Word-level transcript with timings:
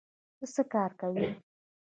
ته 0.37 0.45
څه 0.53 0.63
کار 0.73 0.91
کوې؟ 0.99 1.27